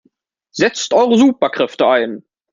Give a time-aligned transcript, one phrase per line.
[0.51, 2.23] Setzt eure Superkräfte ein!